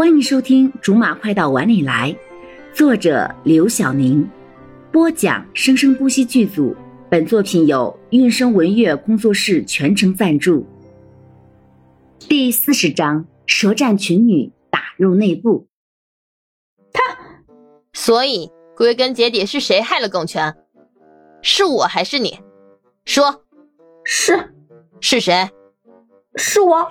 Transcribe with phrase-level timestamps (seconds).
[0.00, 2.10] 欢迎收听《竹马快到碗里来》，
[2.74, 4.26] 作者刘晓宁，
[4.90, 6.74] 播讲生生不息剧组。
[7.10, 10.66] 本作品由韵声文乐工作室全程赞助。
[12.20, 15.66] 第四十章：舌战群女，打入内部。
[16.94, 17.02] 他，
[17.92, 20.56] 所以归根结底是谁害了耿泉？
[21.42, 22.40] 是我还是你？
[23.04, 23.44] 说，
[24.02, 24.54] 是，
[25.02, 25.50] 是谁？
[26.36, 26.90] 是我。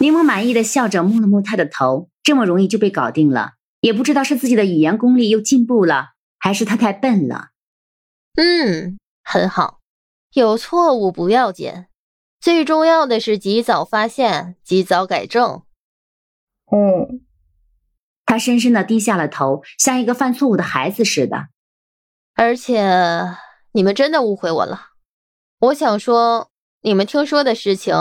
[0.00, 2.08] 柠檬满意的笑着，摸了摸他的头。
[2.22, 7.48] 这么容易就被搞定了，也不知道是自己的语言功力又进步了，还是他太笨了。
[8.36, 9.80] 嗯，很好，
[10.32, 11.86] 有错误不要紧，
[12.38, 15.62] 最重要的是及早发现，及早改正。
[16.70, 17.24] 嗯，
[18.26, 21.48] 他深深的低下了头，像一个犯错误的孩子似的。
[22.34, 23.36] 而且
[23.72, 24.90] 你们真的误会我了。
[25.60, 26.50] 我想说，
[26.82, 27.94] 你们听说的事情。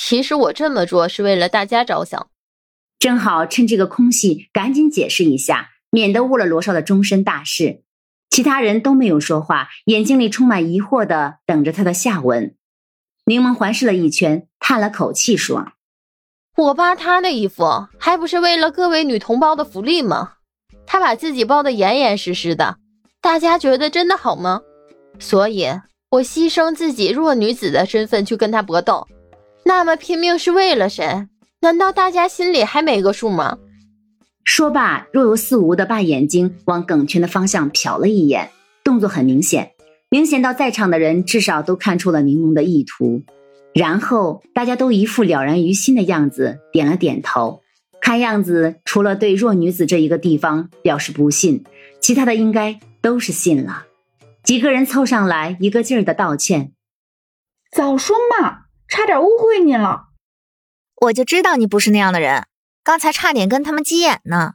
[0.00, 2.28] 其实我这么做是为了大家着想，
[3.00, 7.82] 正好趁这个空隙赶紧解释一下，免得误了罗少的终身大事。
[8.30, 12.54] 其他人都没有说话，眼睛里充满疑惑的等着他的下文。
[13.24, 15.72] 柠檬环视了一圈，叹了口气说
[16.56, 20.34] ：“我扒他的衣服，还不是为了各位女同胞的福利吗？
[20.86, 22.78] 他把自己包得严严实实的，
[23.20, 24.62] 大家觉得真的好吗？
[25.18, 25.66] 所以
[26.10, 29.08] 我牺牲自己弱女子的身份去跟他搏斗。”
[29.68, 31.28] 那么拼命是为了谁？
[31.60, 33.58] 难道大家心里还没个数吗？
[34.42, 38.48] 说罢，若有似无的把眼睛往耿泉的方向瞟了一眼，
[38.82, 39.72] 动作很明显，
[40.08, 43.22] 明显到在场的人至少都看出了柠檬的意图。
[43.74, 47.60] 然后大家都一副了然于心的样子，点了点头。
[48.00, 51.62] 看样子，除了对弱女子这一个地方表示不信，
[52.00, 53.84] 其他的应该都是信了。
[54.42, 56.72] 几个人凑上来，一个劲儿的道歉
[57.70, 60.06] ：“早说嘛！”差点误会你了，
[61.02, 62.46] 我就知道你不是那样的人，
[62.82, 64.54] 刚才差点跟他们急眼呢。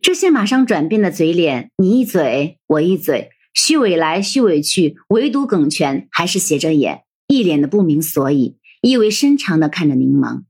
[0.00, 10.42] 这些马上转变的嘴脸，你一嘴我一嘴，虚伪来虚伪去，唯独耿泉还是斜着眼，一脸的不明所以，意味深长的看着柠檬。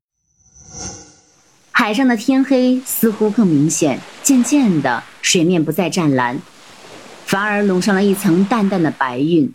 [1.72, 6.40] 海上的天黑似乎更明显，渐渐的水面不再湛蓝，
[7.26, 9.52] 反而笼上了一层淡淡的白晕，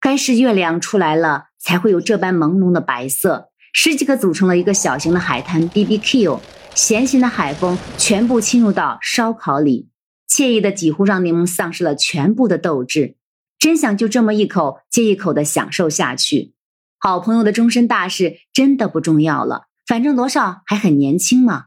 [0.00, 1.44] 该是月亮出来了。
[1.58, 3.50] 才会有这般朦胧的白色。
[3.72, 6.40] 十几个组成了一个小型的海滩，B B Q，
[6.74, 9.88] 咸咸的海风全部侵入到烧烤里，
[10.28, 13.16] 惬意的几乎让柠檬丧失了全部的斗志，
[13.58, 16.54] 真想就这么一口接一口的享受下去。
[16.98, 21.66] 好朋友的终身大事真的不重要了，反正罗少还很年轻嘛。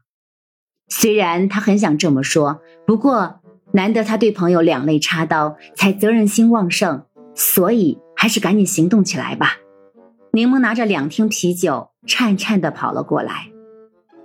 [0.90, 3.42] 虽然他很想这么说，不过
[3.72, 9.60] 难得他对朋友两肋插刀，才责任心旺盛，所以还是赶紧行动起来吧。
[10.34, 13.52] 柠檬拿着两听啤酒，颤颤的跑了过来。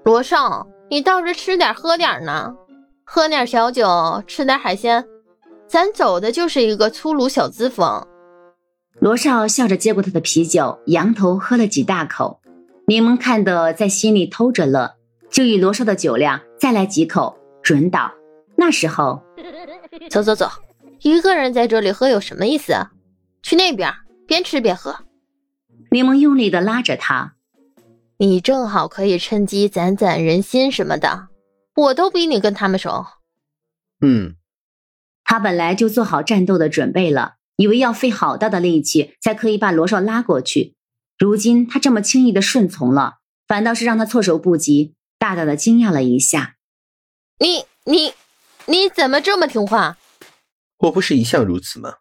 [0.04, 2.54] 罗少，你倒是吃点喝点呢，
[3.04, 5.04] 喝点小酒，吃点海鲜。
[5.66, 8.06] 咱走的就是一个粗鲁小资风。
[9.00, 12.40] 罗少笑着接过他的啤酒，仰头喝了几大口。
[12.86, 14.94] 柠檬看得在心里偷着乐，
[15.28, 18.12] 就以罗少的酒量再来几口，准倒。
[18.54, 19.20] 那时候，
[20.08, 20.48] 走走走，
[21.00, 22.74] 一个人在这里喝有什么意思？
[22.74, 22.92] 啊？
[23.42, 23.92] 去那边，
[24.28, 24.96] 边吃边喝。
[25.91, 27.36] 柠檬用力的拉着他，
[28.19, 31.28] 你正好可以趁机攒攒人心什么的。
[31.74, 33.06] 我都比你跟他们熟。
[34.00, 34.36] 嗯，
[35.24, 40.74] 他本来就做好战斗的准备了，以为要费好大的力气才可以把罗少拉过去。
[41.19, 46.56] 如今他这么轻易的顺从了，反倒是让他措手不及，大大的惊讶了一下。
[47.38, 48.12] 你你
[48.66, 49.98] 你怎么这么听话？
[50.78, 51.94] 我不是一向如此吗？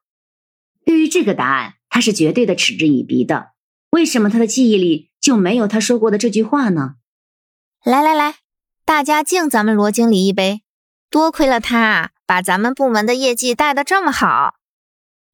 [0.85, 3.54] 对于这个答案，他是绝对的嗤之以鼻的。
[3.95, 6.95] 为什么他的记忆里就没有他说过的这句话呢？
[7.85, 8.35] 来来来，
[8.83, 10.63] 大家敬咱们罗经理一杯！
[11.09, 14.55] 多亏了他，把咱们部门的业绩带得这么好，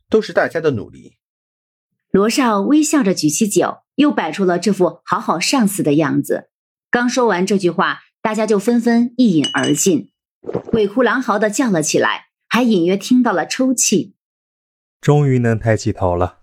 [0.07, 1.17] 都是大家的努力。
[2.11, 6.51] 罗少微笑着举起酒，又摆出了这副好好上司的样子。
[6.91, 10.11] 刚说完这句话，大家就纷纷一饮而尽，
[10.69, 14.13] 鬼哭狼嚎的叫了起来，还隐约听到了抽泣。
[15.01, 16.40] 终于能抬起头了。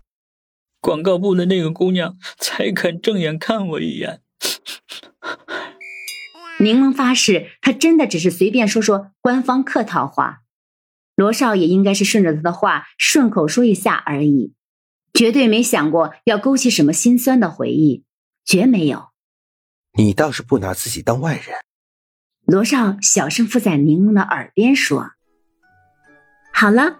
[0.81, 4.21] 广告部的那个姑娘才肯正眼看我一眼。
[6.59, 10.41] 柠檬发誓，他真的只是随便说说官方客套话。
[11.15, 14.53] 罗少也应该是顺着他的话顺口说一下而已，
[15.13, 18.05] 绝对没想过要勾起什么心酸的回忆，
[18.45, 19.09] 绝没有。
[19.97, 21.55] 你倒是不拿自己当外人。
[22.45, 25.11] 罗少小声附在柠檬的耳边说
[26.53, 26.99] ：“好了。”